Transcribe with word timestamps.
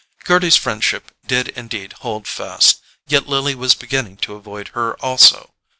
Gerty's 0.23 0.55
friendship 0.55 1.11
did 1.27 1.49
indeed 1.49 1.93
hold 1.99 2.27
fast; 2.27 2.81
yet 3.05 3.27
Lily 3.27 3.53
was 3.53 3.75
beginning 3.75 4.17
to 4.25 4.33
avoid 4.33 4.69
her 4.69 4.95
also. 4.95 5.51